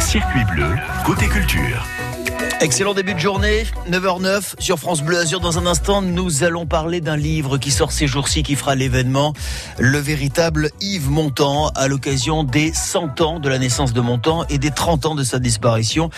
[0.00, 0.74] Circuit bleu,
[1.04, 1.84] côté culture.
[2.60, 5.38] Excellent début de journée, 9h09 sur France Bleu Azur.
[5.38, 9.32] Dans un instant, nous allons parler d'un livre qui sort ces jours-ci, qui fera l'événement,
[9.78, 14.58] le véritable Yves Montand, à l'occasion des 100 ans de la naissance de Montand et
[14.58, 16.10] des 30 ans de sa disparition.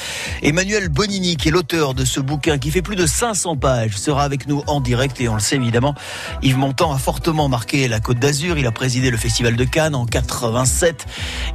[0.43, 4.25] Emmanuel Bonini, qui est l'auteur de ce bouquin, qui fait plus de 500 pages, sera
[4.25, 5.95] avec nous en direct et on le sait évidemment.
[6.43, 8.57] Yves Montand a fortement marqué la Côte d'Azur.
[8.57, 11.05] Il a présidé le Festival de Cannes en 87.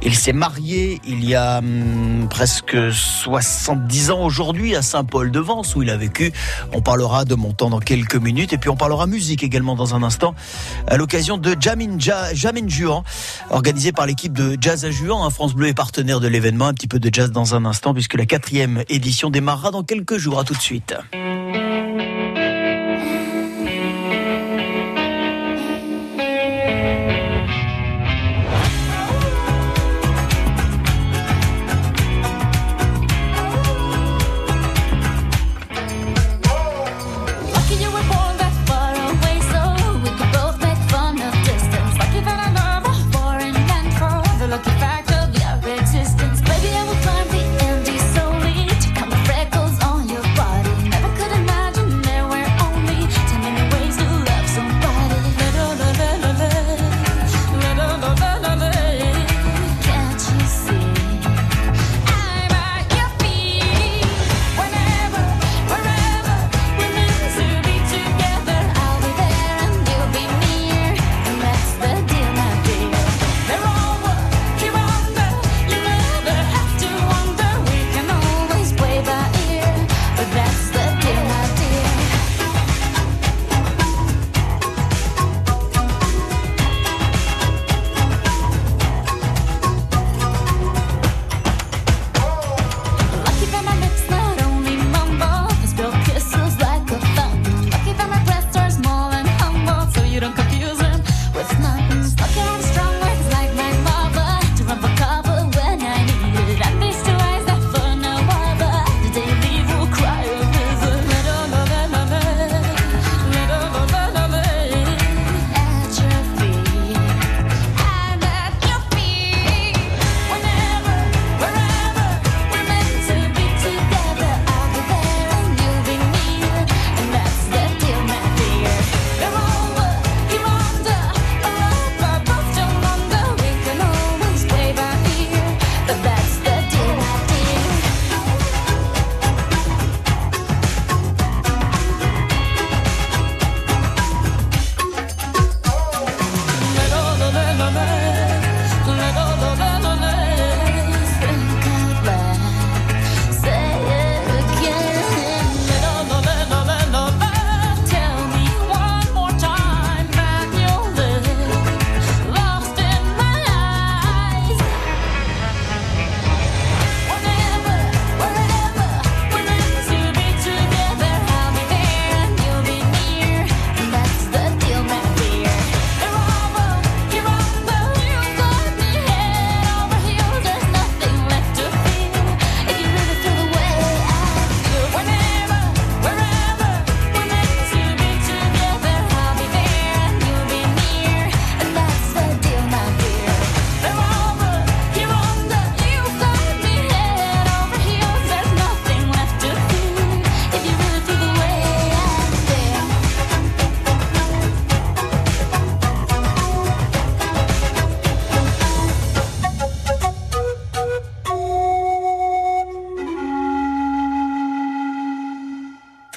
[0.02, 5.90] Il s'est marié il y a hum, presque 70 ans aujourd'hui à Saint-Paul-de-Vence où il
[5.90, 6.32] a vécu.
[6.72, 9.94] On parlera de mon temps dans quelques minutes et puis on parlera musique également dans
[9.94, 10.34] un instant
[10.86, 13.02] à l'occasion de Jamin, ja, Jamin Juan
[13.50, 15.18] organisé par l'équipe de Jazz à Juan.
[15.22, 16.66] Hein, France Bleu est partenaire de l'événement.
[16.66, 20.18] Un petit peu de jazz dans un instant puisque la quatrième édition démarrera dans quelques
[20.18, 20.38] jours.
[20.38, 20.94] À tout de suite.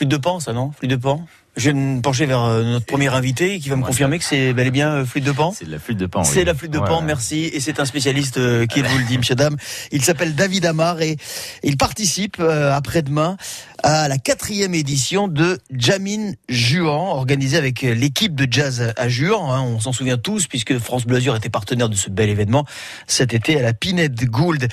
[0.09, 0.71] De pan, ça non?
[0.71, 1.25] Flûte de pan?
[1.55, 4.53] Je vais me pencher vers euh, notre premier invité qui va me confirmer que c'est
[4.53, 5.51] bel et bien euh, flûte de pan.
[5.51, 6.23] C'est de la flûte de pan.
[6.23, 7.49] C'est la flûte de pan, merci.
[7.53, 9.57] Et c'est un spécialiste euh, qui vous le dit, monsieur dame.
[9.91, 11.17] Il s'appelle David Amar et
[11.63, 13.35] il participe après-demain
[13.83, 19.41] à la quatrième édition de Jamin Juan, organisée avec l'équipe de jazz à Juan.
[19.49, 19.61] Hein.
[19.61, 22.65] on s'en souvient tous puisque France Bleu Azur était partenaire de ce bel événement
[23.07, 24.67] cet été à la Pinette Gould.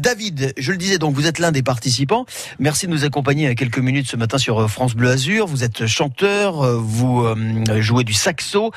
[0.00, 2.26] David, je le disais donc, vous êtes l'un des participants.
[2.58, 5.46] Merci de nous accompagner à quelques minutes ce matin sur France Bleu Azur.
[5.46, 7.26] Vous êtes chanteur, vous
[7.80, 8.70] jouez du saxo.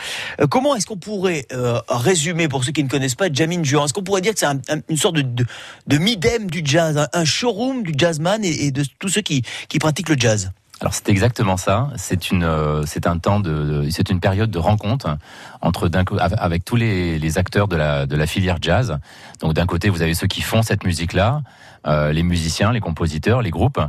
[0.49, 1.45] Comment est-ce qu'on pourrait
[1.89, 4.45] résumer, pour ceux qui ne connaissent pas, Jamin Juan Est-ce qu'on pourrait dire que c'est
[4.45, 5.45] un, un, une sorte de, de,
[5.87, 9.43] de midem du jazz, un, showroom du jazzman et, de tous ceux qui
[9.79, 10.51] pratiquent le jazz
[10.81, 11.89] Alors c'est exactement ça.
[11.95, 15.17] C'est une, euh, c'est un temps de, c'est une période de rencontre
[15.61, 18.97] entre d'un avec tous les, les, acteurs de la de la filière jazz.
[19.41, 21.41] Donc d'un côté vous avez ceux qui font cette musique là,
[21.87, 23.79] euh, les musiciens, les compositeurs, les groupes,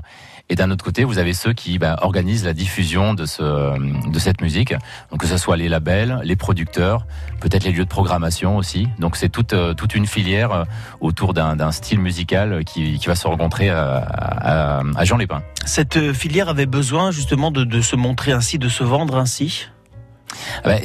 [0.48, 3.42] et d'un autre côté, vous avez ceux qui bah, organisent la diffusion de, ce,
[4.08, 4.74] de cette musique.
[5.10, 7.04] Donc que ce soit les labels, les producteurs,
[7.40, 8.88] peut-être les lieux de programmation aussi.
[9.00, 10.64] Donc c'est toute, euh, toute une filière euh,
[11.00, 15.42] autour d'un style musical qui, qui, va se rencontrer à, à, à Jean Lépin.
[15.64, 19.68] Cette euh, filière avait besoin justement de, de se montrer ainsi, de se vendre ainsi?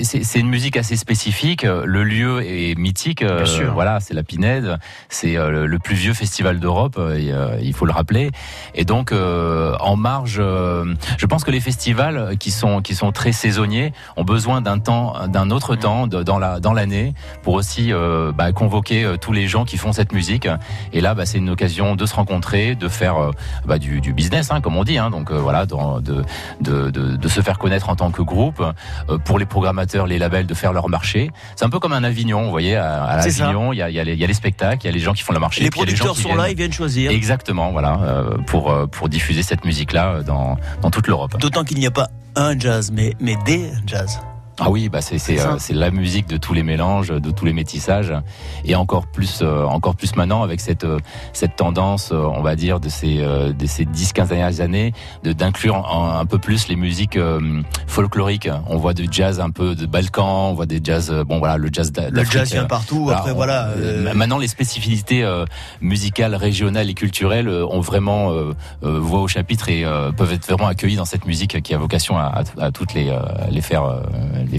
[0.02, 1.64] C'est une musique assez spécifique.
[1.64, 3.22] Le lieu est mythique.
[3.22, 4.78] Euh, voilà, c'est la Pinède.
[5.10, 6.96] C'est euh, le plus vieux festival d'Europe.
[6.98, 8.32] Euh, il faut le rappeler.
[8.76, 13.94] Et donc, en marge, je pense que les festivals qui sont qui sont très saisonniers
[14.18, 17.92] ont besoin d'un temps, d'un autre temps dans la dans l'année pour aussi
[18.36, 20.48] bah, convoquer tous les gens qui font cette musique.
[20.94, 23.32] Et là, bah, c'est une occasion de se rencontrer, de faire
[23.66, 24.98] bah, du, du, business, hein, comme on dit.
[24.98, 25.10] Hein.
[25.10, 25.76] Donc voilà, de,
[26.62, 28.64] de, de, de, se faire connaître en tant que groupe
[29.26, 31.30] pour les programmateurs, les labels de faire leur marché.
[31.56, 34.00] C'est un peu comme un Avignon, vous voyez, à, à Avignon, il y a, y,
[34.00, 35.64] a y a, les spectacles, il y a les gens qui font le marché.
[35.64, 37.12] Les producteurs sont là, ils viennent choisir.
[37.12, 41.38] Exactement, voilà, euh, pour, euh, pour diffuser cette musique-là dans, dans toute l'Europe.
[41.40, 44.20] D'autant qu'il n'y a pas un jazz, mais, mais des jazz.
[44.64, 47.54] Ah oui, bah c'est c'est euh, la musique de tous les mélanges, de tous les
[47.54, 48.14] métissages,
[48.64, 51.00] et encore plus euh, encore plus maintenant avec cette euh,
[51.34, 54.94] cette tendance, on va dire de ces de ces 10-15 dernières années,
[55.24, 57.18] de d'inclure un, peu plus les musiques
[57.88, 58.50] folkloriques.
[58.68, 61.70] On voit du jazz un peu de Balkan, on voit des jazz, bon voilà le
[61.72, 61.92] jazz.
[62.12, 63.10] Le jazz vient partout.
[63.12, 63.70] après voilà.
[64.14, 65.28] Maintenant les spécificités
[65.82, 68.32] musicales, régionales et culturelles ont vraiment
[68.82, 69.84] voix au chapitre et
[70.16, 73.12] peuvent être vraiment accueillies dans cette musique qui a vocation à, à, à toutes les
[73.50, 74.04] les faire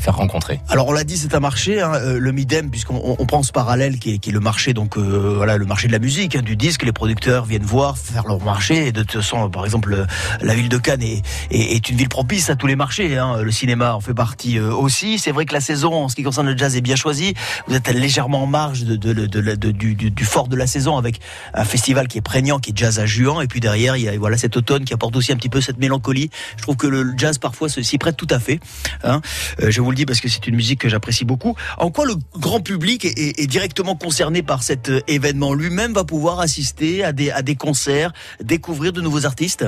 [0.00, 0.61] faire rencontrer.
[0.69, 3.53] Alors on l'a dit, c'est un marché, hein, euh, le Midem, puisqu'on on prend ce
[3.53, 6.43] parallèle qui est, qui le marché, donc euh, voilà, le marché de la musique, hein,
[6.43, 6.85] du disque.
[6.85, 8.89] Les producteurs viennent voir, faire leur marché.
[8.89, 10.06] Et de toute façon, par exemple,
[10.41, 13.19] la ville de Cannes est, est, une ville propice à tous les marchés.
[13.19, 13.43] Hein.
[13.43, 15.19] Le cinéma en fait partie euh, aussi.
[15.19, 17.35] C'est vrai que la saison, en ce qui concerne le jazz, est bien choisie.
[17.69, 21.21] Vous êtes légèrement en marge de, de, de, du, fort de la saison avec
[21.55, 23.43] un festival qui est prégnant, qui est jazz à Juan.
[23.43, 25.61] Et puis derrière, il y a voilà cet automne qui apporte aussi un petit peu
[25.61, 26.31] cette mélancolie.
[26.56, 28.61] Je trouve que le jazz parfois s'y prête tout à fait.
[29.05, 29.21] Hein
[29.59, 31.55] je vous le dis parce que c'est une musique que j'apprécie beaucoup.
[31.79, 36.40] En quoi le grand public est, directement concerné par cet euh, événement Lui-même va pouvoir
[36.40, 38.12] assister à des, à des concerts,
[38.43, 39.64] découvrir de nouveaux artistes?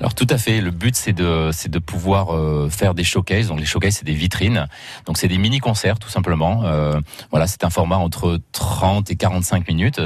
[0.00, 0.60] Alors tout à fait.
[0.60, 3.48] Le but c'est de, c'est de pouvoir euh, faire des showcases.
[3.48, 4.66] Donc les showcases c'est des vitrines.
[5.06, 6.62] Donc c'est des mini-concerts tout simplement.
[6.64, 7.00] Euh,
[7.30, 10.00] voilà, c'est un format entre 30 et 45 minutes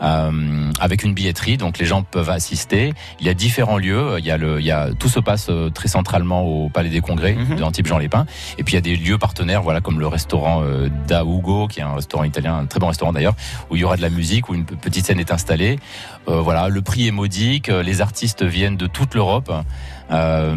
[0.00, 1.56] avec une billetterie.
[1.56, 2.92] Donc les gens peuvent assister.
[3.20, 4.16] Il y a différents lieux.
[4.18, 7.00] Il y a le, il y a, tout se passe très centralement au Palais des
[7.00, 7.56] Congrès mhm.
[7.56, 8.26] de l'Antibes Jean Lépin.
[8.58, 11.68] Et puis il y a des lieux partenaires, voilà, comme le restaurant euh, Da Ugo,
[11.68, 13.34] qui est un restaurant italien, un très bon restaurant d'ailleurs,
[13.70, 15.78] où il y aura de la musique, où une petite scène est installée.
[16.28, 19.50] Euh, voilà, le prix est modique, euh, les artistes viennent de toute l'Europe.
[20.10, 20.54] Euh,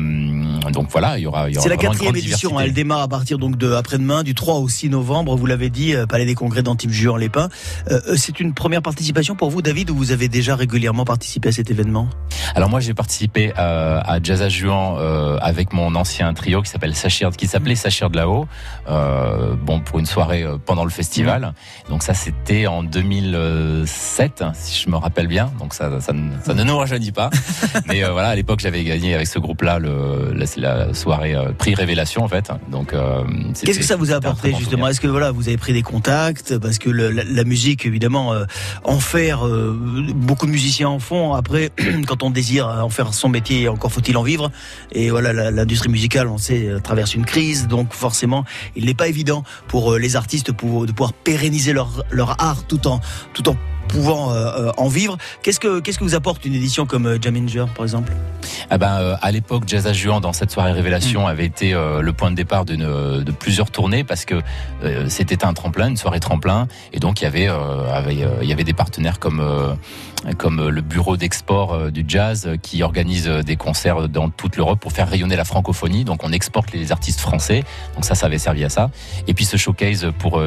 [0.72, 1.48] donc voilà, il y aura.
[1.54, 2.57] C'est la quatrième édition.
[2.57, 5.36] Hein, elle démarre à partir donc de après-demain, du 3 au 6 novembre.
[5.36, 7.16] Vous l'avez dit, Palais des Congrès d'Antibes Juan.
[7.89, 11.51] Euh, c'est une première participation pour vous, David, ou vous avez déjà régulièrement participé à
[11.51, 12.10] cet événement?
[12.56, 16.69] Alors moi, j'ai participé euh, à Jazz à Juan euh, avec mon ancien trio qui
[16.69, 18.48] s'appelle Sachir, qui s'appelait Sachir de là-haut.
[18.88, 21.54] bon, pour une soirée pendant le festival.
[21.90, 25.52] Donc ça, c'était en 2007, si je me rappelle bien.
[25.60, 26.13] Donc ça, ça,
[26.44, 27.30] ça ne nous rajeunit pas.
[27.88, 32.24] Mais voilà, à l'époque, j'avais gagné avec ce groupe-là, le, la, soirée euh, prix révélation
[32.24, 32.52] en fait.
[32.69, 33.24] Donc, euh,
[33.63, 34.88] qu'est-ce que ça vous a apporté justement?
[34.88, 36.57] Est-ce que voilà, vous avez pris des contacts?
[36.57, 38.46] Parce que la, musique, évidemment, euh,
[38.84, 39.46] en faire,
[40.16, 41.34] beaucoup de musiciens en font.
[41.34, 41.72] Après,
[42.07, 44.52] quand on désire en faire son métier, encore faut-il en vivre.
[44.92, 49.44] Et voilà, l'industrie musicale, on sait, traverse une crise, donc forcément, il n'est pas évident
[49.68, 52.99] pour les artistes de pouvoir pérenniser leur, leur art tout en
[53.33, 53.56] tout en
[53.87, 55.18] pouvant euh, euh, en vivre.
[55.42, 58.11] Qu'est-ce que qu'est-ce que vous apporte une édition comme euh, Jaminger par exemple?
[58.69, 61.30] Ah ben, à l'époque, Jazz à Juan dans cette soirée révélation mm.
[61.30, 64.42] avait été le point de départ de, plusieurs tournées parce que
[65.07, 67.49] c'était un tremplin, une soirée tremplin, et donc il y avait,
[68.11, 69.44] il y avait des partenaires comme
[70.37, 75.07] comme le bureau d'export du jazz qui organise des concerts dans toute l'Europe pour faire
[75.07, 76.04] rayonner la francophonie.
[76.04, 77.63] Donc on exporte les artistes français.
[77.95, 78.89] Donc ça, ça avait servi à ça.
[79.27, 80.42] Et puis ce showcase pour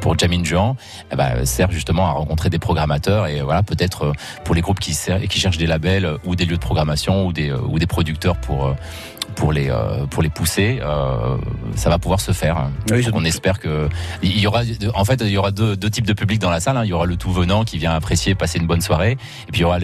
[0.00, 0.74] pour Jamin Juan
[1.12, 2.79] eh ben, sert justement à rencontrer des programmes
[3.28, 4.12] et voilà peut-être euh,
[4.44, 4.96] pour les groupes qui,
[5.28, 8.36] qui cherchent des labels ou des lieux de programmation ou des, euh, ou des producteurs
[8.36, 8.74] pour euh,
[9.36, 9.70] pour les
[10.10, 10.80] pour les pousser,
[11.76, 12.70] ça va pouvoir se faire.
[13.12, 13.88] on espère que
[14.22, 14.62] il y aura
[14.94, 16.76] en fait il y aura deux, types de public dans la salle.
[16.76, 16.84] Hein.
[16.84, 19.60] Il y aura le tout venant qui vient apprécier, passer une bonne soirée, et puis
[19.60, 19.78] il y aura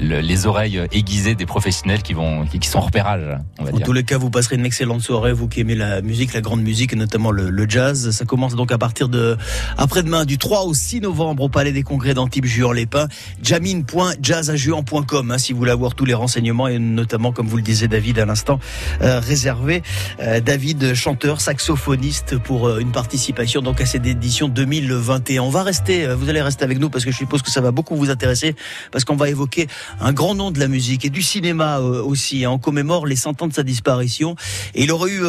[0.00, 3.22] les oreilles aiguisées des professionnels qui vont qui, sont repérage.
[3.58, 6.00] On va en tous les cas, vous passerez une excellente soirée, vous qui aimez la
[6.00, 8.10] musique, la grande musique et notamment le, le jazz.
[8.10, 9.36] Ça commence donc à partir de
[9.76, 13.08] après-demain du 3 au 6 novembre au Palais des Congrès d'Antibes Juan-les-Pins.
[13.42, 17.88] Jamine.jazzajuan.com hein, si vous voulez avoir tous les renseignements et notamment, comme vous le disait
[17.88, 19.82] David à l'instant, euh, réservé
[20.20, 25.42] euh, David, chanteur, saxophoniste pour euh, une participation donc à cette édition 2021.
[25.42, 27.70] On va rester, vous allez rester avec nous parce que je suppose que ça va
[27.70, 28.54] beaucoup vous intéresser
[28.90, 29.66] parce qu'on va évoquer
[30.00, 32.44] un grand nom de la musique et du cinéma aussi.
[32.44, 32.50] Hein.
[32.50, 34.36] On commémore les 100 ans de sa disparition
[34.74, 35.22] et il aurait eu,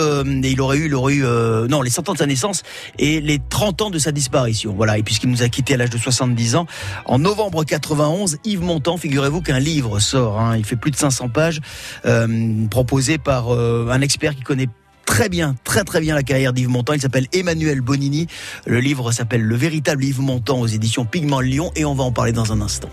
[0.44, 1.24] il aurait eu, il aurait eu,
[1.70, 2.64] non, les 100 ans de sa naissance
[3.00, 4.74] et les 30 ans de sa disparition.
[4.76, 4.98] Voilà.
[4.98, 6.68] Et puisqu'il nous a quitté à l'âge de 70 ans,
[7.06, 10.40] en novembre 91, Yves Montand, figurez-vous qu'un livre sort.
[10.40, 10.58] Hein.
[10.58, 11.62] il fait plus de 500 pages,
[12.06, 14.70] euh, proposé par euh, un expert qui connaît
[15.06, 16.94] très bien, très très bien la carrière d'Yves Montand.
[16.94, 18.28] Il s'appelle Emmanuel Bonini.
[18.66, 22.12] Le livre s'appelle Le véritable Yves Montand aux éditions Pigment Lyon et on va en
[22.12, 22.90] parler dans un instant.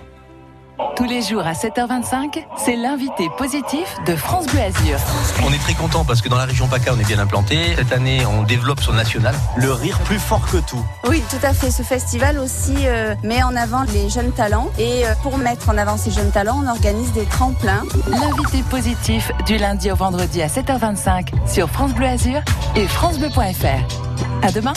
[0.97, 4.99] Tous les jours à 7h25, c'est l'invité positif de France Bleu Azur.
[5.47, 7.75] On est très content parce que dans la région PACA, on est bien implanté.
[7.77, 9.35] Cette année, on développe son national.
[9.57, 10.85] Le rire plus fort que tout.
[11.09, 11.71] Oui, tout à fait.
[11.71, 14.71] Ce festival aussi euh, met en avant les jeunes talents.
[14.79, 17.83] Et euh, pour mettre en avant ces jeunes talents, on organise des tremplins.
[18.09, 22.43] L'invité positif du lundi au vendredi à 7h25 sur France Bleu Azur
[22.77, 24.45] et FranceBleu.fr.
[24.47, 24.73] À demain.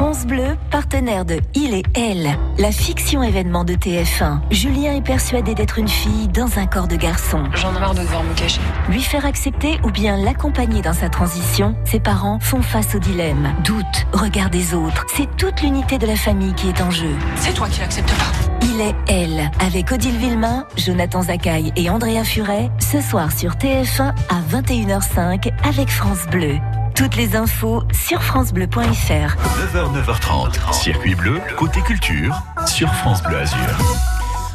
[0.00, 4.38] France Bleu, partenaire de Il et Elle, la fiction événement de TF1.
[4.50, 7.44] Julien est persuadé d'être une fille dans un corps de garçon.
[7.52, 8.62] J'en ai marre de devoir me cacher.
[8.88, 13.54] Lui faire accepter ou bien l'accompagner dans sa transition, ses parents font face au dilemme.
[13.62, 17.14] Doute, regard des autres, c'est toute l'unité de la famille qui est en jeu.
[17.36, 18.64] C'est toi qui l'acceptes pas.
[18.66, 24.14] Il est Elle, avec Odile Villemain, Jonathan Zakaï et Andrea Furet, ce soir sur TF1
[24.30, 26.56] à 21h05 avec France Bleu.
[26.94, 28.78] Toutes les infos sur francebleu.fr.
[28.78, 32.34] 9h, 9h30, circuit bleu, côté culture,
[32.66, 34.09] sur France Bleu Azur.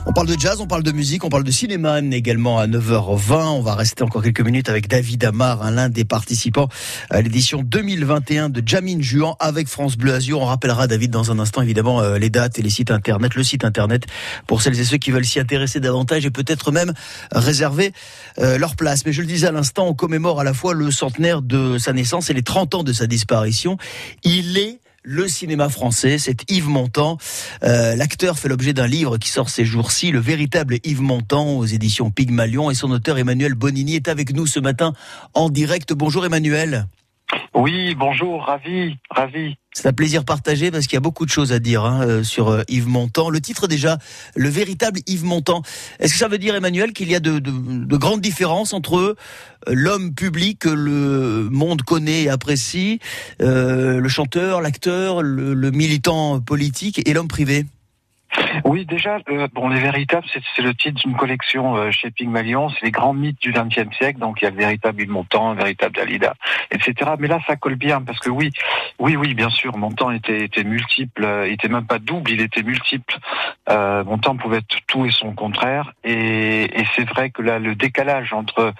[0.07, 3.33] On parle de jazz, on parle de musique, on parle de cinéma également à 9h20.
[3.47, 6.69] On va rester encore quelques minutes avec David Amar, l'un des participants
[7.09, 10.41] à l'édition 2021 de Jamine Juan avec France Bleu Azur.
[10.41, 13.43] On rappellera David dans un instant évidemment euh, les dates et les sites internet, le
[13.43, 14.03] site internet
[14.45, 16.93] pour celles et ceux qui veulent s'y intéresser davantage et peut-être même
[17.31, 17.91] réserver
[18.37, 19.07] euh, leur place.
[19.07, 21.93] Mais je le disais à l'instant, on commémore à la fois le centenaire de sa
[21.93, 23.77] naissance et les 30 ans de sa disparition.
[24.23, 26.17] Il est le cinéma français.
[26.17, 27.17] C'est Yves Montand.
[27.63, 31.65] Euh, l'acteur fait l'objet d'un livre qui sort ces jours-ci, Le véritable Yves Montand aux
[31.65, 32.71] éditions Pygmalion.
[32.71, 34.93] Et son auteur Emmanuel Bonini est avec nous ce matin
[35.33, 35.93] en direct.
[35.93, 36.87] Bonjour Emmanuel.
[37.53, 39.55] Oui, bonjour, ravi, ravi.
[39.71, 42.23] C'est un plaisir partagé parce qu'il y a beaucoup de choses à dire hein, euh,
[42.23, 43.29] sur euh, Yves Montand.
[43.29, 43.97] Le titre déjà,
[44.35, 45.61] le véritable Yves Montand.
[45.99, 47.39] Est-ce que ça veut dire, Emmanuel, qu'il y a de,
[47.97, 49.15] grandes différences entre euh,
[49.67, 52.99] l'homme public que le monde connaît et apprécie,
[53.39, 57.65] le chanteur, l'acteur, le militant politique et l'homme privé?
[58.63, 62.83] Oui, déjà, euh, bon, les véritables, c'est le titre d'une collection euh, chez Pygmalion, c'est
[62.83, 65.57] les grands mythes du XXe siècle, donc il y a le véritable Yves Montand, le
[65.59, 66.33] véritable Dalida,
[66.71, 67.11] etc.
[67.19, 68.51] Mais là, ça colle bien, parce que oui,
[68.99, 72.41] oui, oui, bien sûr, Montand était, était multiple, euh, il était même pas double, il
[72.41, 73.17] était multiple.
[73.69, 78.33] Euh, Montand pouvait être tout et son contraire, et, c'est vrai que là, le décalage
[78.33, 78.73] entre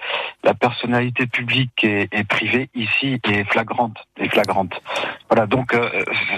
[0.44, 4.80] la personnalité publique et, privée, ici, est flagrante, est flagrante.
[5.28, 5.76] Voilà, donc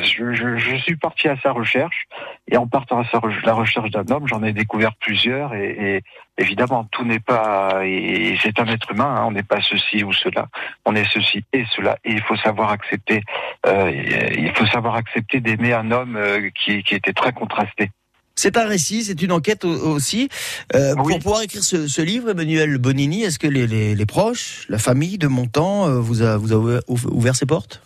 [0.02, 2.06] je, suis parti à sa recherche,
[2.50, 3.04] et en partant
[3.44, 6.02] la recherche d'un homme, j'en ai découvert plusieurs et,
[6.36, 10.12] évidemment tout n'est pas et c'est un être humain, hein, on n'est pas ceci ou
[10.12, 10.48] cela,
[10.84, 13.22] on est ceci et cela et il faut savoir accepter,
[13.66, 13.90] euh,
[14.36, 17.90] il faut savoir accepter d'aimer un homme euh, qui, était très contrasté.
[18.36, 20.28] C'est un récit, c'est une enquête aussi.
[20.76, 25.26] Euh, pour pouvoir écrire ce, livre, Emmanuel Bonini, est-ce que les, proches, la famille de
[25.26, 27.82] Montand vous a, vous a ouvert ses portes?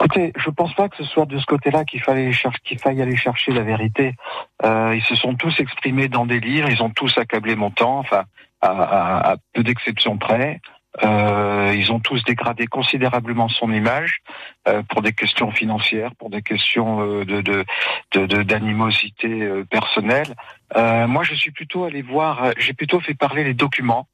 [0.00, 2.30] Écoutez, je pense pas que ce soit de ce côté-là qu'il fallait
[2.62, 4.14] qu'il faille aller chercher la vérité.
[4.64, 7.98] Euh, ils se sont tous exprimés dans des livres, ils ont tous accablé mon temps,
[7.98, 8.24] enfin
[8.60, 10.60] à, peu d'exceptions près.
[11.04, 14.20] Euh, ils ont tous dégradé considérablement son image
[14.66, 17.64] euh, pour des questions financières, pour des questions euh, de
[18.42, 20.34] d'animosité de, de, personnelle.
[20.74, 24.08] moi, je suis plutôt allé voir, j'ai plutôt fait parler les documents.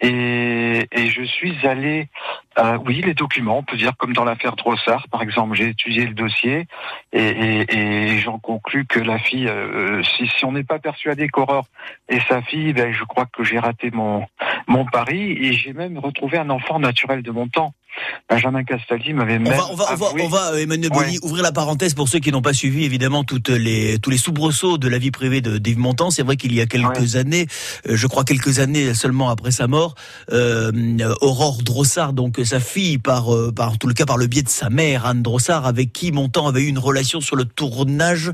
[0.00, 2.08] Et, et, je suis allé,
[2.60, 6.06] euh, oui, les documents, on peut dire comme dans l'affaire Drossard, par exemple, j'ai étudié
[6.06, 6.66] le dossier
[7.12, 11.28] et, et, et j'en conclus que la fille, euh, si, si on n'est pas persuadé
[11.28, 11.66] qu'Aurore
[12.08, 14.26] est sa fille, ben, je crois que j'ai raté mon
[14.66, 17.74] mon pari et j'ai même retrouvé un enfant naturel de mon temps.
[18.28, 19.52] Benjamin Castaldi m'avait même.
[19.52, 22.30] On va, on va, on va, euh, Emmanuel Bonny, ouvrir la parenthèse pour ceux qui
[22.30, 25.78] n'ont pas suivi évidemment toutes les, tous les soubresauts de la vie privée de d'Yves
[25.78, 26.10] Montand.
[26.10, 27.46] C'est vrai qu'il y a quelques années,
[27.88, 29.94] euh, je crois quelques années seulement après sa mort,
[30.30, 30.70] euh,
[31.20, 34.48] Aurore Drossard, donc sa fille, par, euh, par tout le cas par le biais de
[34.48, 38.32] sa mère, Anne Drossard, avec qui Montand avait eu une relation sur le tournage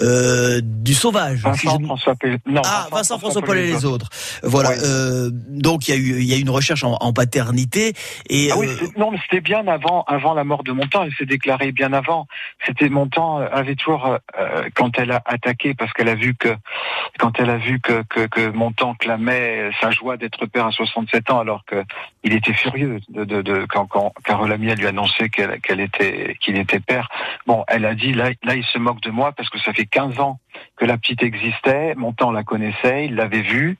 [0.00, 1.42] euh, du Sauvage.
[1.42, 1.84] Vincent je...
[1.84, 2.14] François
[2.46, 4.08] non, ah, Vincent, François Paul et les autres.
[4.42, 4.70] Voilà.
[5.48, 7.92] donc il y a eu, il y a eu une recherche en, en paternité
[8.28, 8.50] et.
[8.50, 11.04] Ah oui, non, mais c'était bien avant, avant la mort de Montand.
[11.04, 12.26] Elle s'est déclarée bien avant.
[12.66, 14.06] C'était Montand avait toujours,
[14.38, 16.48] euh, quand elle a attaqué, parce qu'elle a vu que,
[17.18, 21.30] quand elle a vu que, que, que Montand clamait sa joie d'être père à 67
[21.30, 21.84] ans, alors que
[22.22, 26.36] il était furieux de, de, de quand, quand Carole Amiel lui annonçait qu'elle qu'elle était,
[26.40, 27.08] qu'il était père.
[27.46, 29.86] Bon, elle a dit là, là, il se moque de moi parce que ça fait
[29.86, 30.38] 15 ans
[30.76, 31.94] que la petite existait.
[31.94, 33.78] Montand la connaissait, il l'avait vue,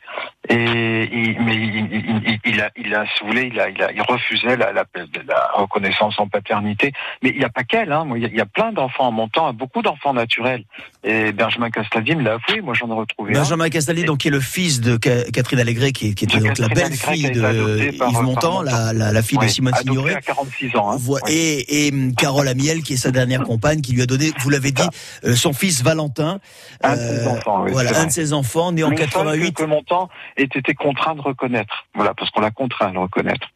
[0.48, 3.82] et il, mais il, il, il, a, il a, si vous voulez, il a, il,
[3.82, 4.84] a, il refusait la, la,
[5.26, 6.92] la reconnaissance en paternité.
[7.22, 8.06] Mais il n'y a pas qu'elle, hein.
[8.16, 10.64] Il y a, plein d'enfants en montant, beaucoup d'enfants naturels.
[11.04, 13.32] Et Benjamin Castaldi me l'a avoué, moi j'en ai retrouvé.
[13.32, 13.70] Benjamin un.
[13.70, 16.92] Castaldi, donc qui est le fils de Catherine Allégret, qui, qui était donc la belle
[16.92, 20.14] fille de Yves Montand, la, la, la, fille de Simone Signoret.
[20.14, 20.92] à 46 ans.
[20.92, 20.98] Hein.
[21.28, 24.72] Et, et Carole Amiel, qui est sa dernière compagne, qui lui a donné, vous l'avez
[24.72, 24.82] dit,
[25.24, 26.40] euh, son fils Valentin.
[26.82, 29.52] Un de ses enfants, oui, Voilà, un de ses enfants, né en 88.
[29.52, 31.86] Que, que Montand ait été contraint de reconnaître.
[31.94, 33.48] Voilà, parce qu'on l'a contraint à le reconnaître.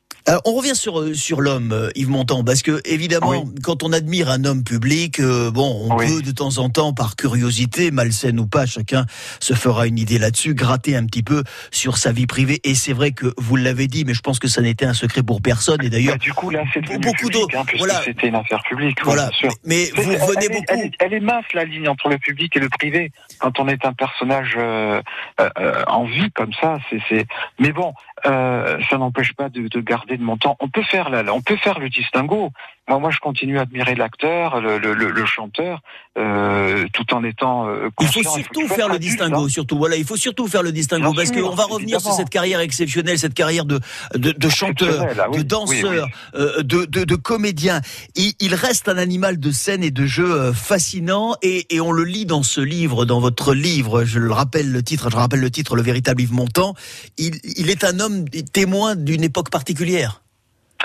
[0.46, 3.54] On revient sur euh, sur l'homme euh, Yves Montand parce que évidemment oui.
[3.62, 6.06] quand on admire un homme public euh, bon on oui.
[6.06, 9.04] peut de temps en temps par curiosité malsaine ou pas chacun
[9.38, 12.58] se fera une idée là-dessus gratter un petit peu sur sa vie privée.
[12.64, 15.22] Et c'est vrai que vous l'avez dit mais je pense que ça n'était un secret
[15.22, 15.84] pour personne.
[15.84, 18.00] Et d'ailleurs bah, du coup là c'est beaucoup d'autres hein, voilà.
[18.02, 19.30] c'était une affaire publique voilà.
[19.66, 21.86] mais, mais, vous elle, venez elle beaucoup est, elle, est, elle est, mince la ligne
[21.86, 23.12] entre le public et le privé.
[23.40, 25.02] Quand on est un personnage euh,
[25.38, 26.78] euh, en vie comme ça
[27.10, 27.26] c'est
[27.58, 27.92] mais bon
[28.24, 30.56] ça n'empêche pas de, de, garder de mon temps.
[30.60, 32.50] On peut faire là, on peut faire le distinguo.
[32.86, 35.80] Moi, moi, je continue à admirer l'acteur, le, le, le, chanteur,
[36.18, 37.66] euh, tout en étant.
[37.66, 38.20] Euh, conscient.
[38.20, 39.48] Il faut surtout il faut faire le distinguo, hein.
[39.48, 39.78] surtout.
[39.78, 42.00] Voilà, il faut surtout faire le distinguo Bien parce qu'on va revenir évidemment.
[42.00, 43.80] sur cette carrière exceptionnelle, cette carrière de
[44.14, 46.64] de, de chanteur, ah, oui, de danseur, oui, oui.
[46.64, 47.80] de, de, de comédien.
[48.16, 51.90] Il, il, reste un animal de scène et de jeu euh, fascinant et, et on
[51.90, 54.04] le lit dans ce livre, dans votre livre.
[54.04, 56.74] Je le rappelle le titre, je rappelle le titre, le véritable Yves Montand.
[57.16, 60.20] Il, il est un homme témoin d'une époque particulière.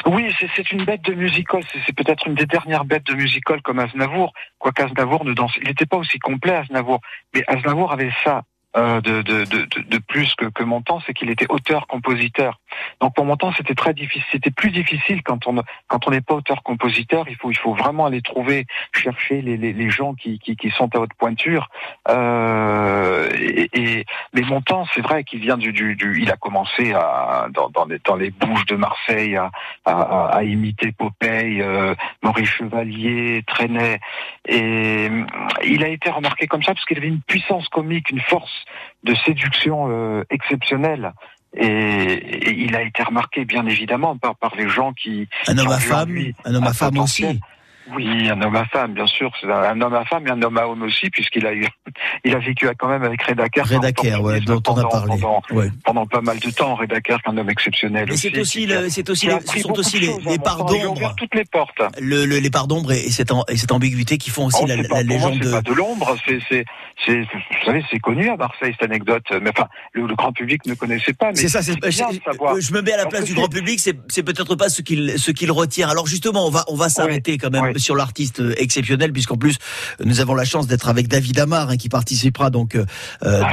[0.05, 1.61] Oui, c'est une bête de musical.
[1.85, 4.33] C'est peut-être une des dernières bêtes de musical comme Aznavour.
[4.57, 6.99] Quoique Aznavour ne danse, il n'était pas aussi complet Aznavour,
[7.33, 8.43] mais Aznavour avait ça
[8.77, 12.59] euh, de, de, de, de, plus que, que Montand, c'est qu'il était auteur-compositeur.
[13.01, 16.35] Donc pour Montand, c'était très difficile, c'était plus difficile quand on quand on n'est pas
[16.35, 17.25] auteur-compositeur.
[17.29, 20.95] Il faut il faut vraiment aller trouver, chercher les, les, gens qui, qui, qui sont
[20.95, 21.67] à haute pointure.
[22.09, 24.43] Euh, et, et mais
[24.93, 28.29] c'est vrai qu'il vient du, du, il a commencé à dans dans les, dans les
[28.29, 29.49] bouges de Marseille à,
[29.85, 33.99] à, à imiter Popeye, euh, Maurice Chevalier, Trenet,
[34.47, 35.09] et
[35.63, 38.58] il a été remarqué comme ça parce qu'il avait une puissance comique, une force
[39.03, 41.13] de séduction euh, exceptionnelle.
[41.55, 45.27] Et, et, il a été remarqué, bien évidemment, par, par les gens qui.
[45.47, 47.39] Un homme à femme, un homme à femme aussi.
[47.95, 49.31] Oui, un homme à femme, bien sûr.
[49.39, 51.67] C'est un homme à femme et un homme à homme aussi, puisqu'il a eu,
[52.23, 53.63] il a vécu quand même avec Reda Kerr.
[53.65, 55.21] Reda Kerr, ouais, dont pendant, on a parlé.
[55.21, 55.69] Pendant, ouais.
[55.83, 58.11] pendant, pas mal de temps, Reda Kerr, un homme exceptionnel.
[58.11, 61.15] Et c'est aussi, c'est aussi, les, ce sont aussi les, les parts d'ombre.
[61.17, 61.81] toutes les portes.
[61.99, 64.67] Le, le, les parts d'ombre et, et, cette, et cette ambiguïté qui font aussi oh,
[64.67, 65.51] la, pas, la légende de.
[65.51, 66.65] Pas de l'ombre, c'est, c'est,
[67.05, 69.25] c'est, vous savez, c'est connu à Marseille cette anecdote.
[69.41, 71.31] Mais enfin, le, le grand public ne connaissait pas.
[71.33, 74.23] C'est ça, c'est, je, je me mets à la place du grand public, c'est, c'est
[74.23, 75.89] peut-être pas ce qu'il, ce qu'il retient.
[75.89, 79.57] Alors justement, on va, on va s'arrêter quand même sur l'artiste exceptionnel puisqu'en plus
[80.03, 82.85] nous avons la chance d'être avec David Amar hein, qui participera donc euh,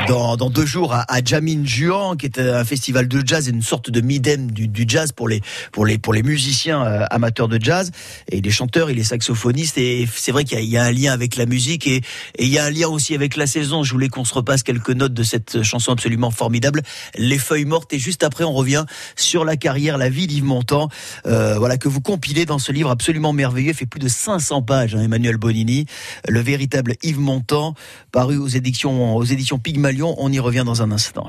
[0.08, 3.50] dans, dans, deux jours à, à Jamin Juan qui est un festival de jazz et
[3.50, 5.40] une sorte de midem du, du jazz pour les
[5.72, 7.90] pour les pour les musiciens euh, amateurs de jazz.
[8.30, 11.12] Et il est chanteur il est saxophoniste et c'est vrai qu'il y, a un lien
[11.12, 13.82] avec la musique et, et il y a un lien aussi avec la saison.
[13.82, 16.82] Je voulais qu'on se repasse quelques notes de cette chanson absolument formidable
[17.16, 17.92] les feuilles mortes.
[17.92, 18.84] Et juste après on revient
[19.16, 20.88] sur la carrière la vie d'Yves Montand.
[21.26, 24.94] Euh, voilà que vous compilez dans ce livre absolument merveilleux fait plus de 500 pages
[24.94, 25.86] hein, Emmanuel Bonini,
[26.28, 27.74] le véritable Yves Montand,
[28.12, 30.14] paru aux éditions, aux éditions Pygmalion.
[30.18, 31.28] On y revient dans un instant.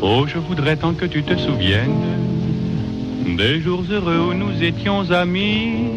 [0.00, 2.24] Oh, je voudrais tant que tu te souviennes
[3.36, 5.88] des jours heureux où nous étions amis.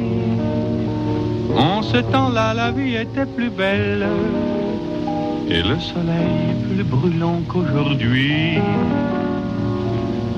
[1.56, 4.08] En ce temps-là, la vie était plus belle
[5.50, 8.60] et le soleil plus brûlant qu'aujourd'hui.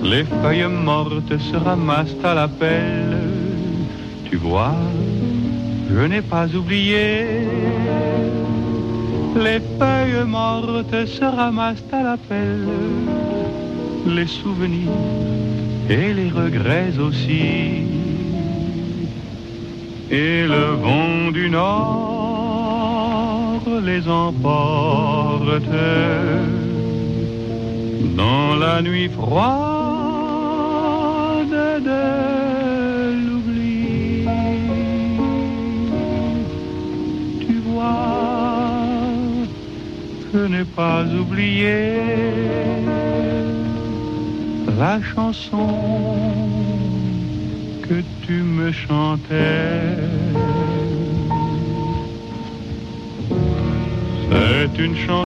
[0.04, 3.19] Les feuilles mortes se ramassent à la pelle
[4.30, 4.76] tu vois,
[5.89, 7.26] je n'ai pas oublié.
[9.36, 12.68] Les feuilles mortes se ramassent à la pelle.
[14.06, 14.89] les souvenirs
[15.89, 17.84] et les regrets aussi.
[20.12, 22.39] Et le vent du nord
[23.84, 25.70] les emporte
[28.15, 29.50] dans la nuit froide
[31.89, 32.29] de
[40.50, 42.02] n'ai pas oublié
[44.80, 45.68] la chanson
[47.84, 49.98] que tu me chantais.
[54.30, 55.10] C'est une chanson